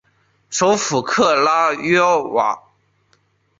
[0.49, 2.59] 首府克拉约瓦。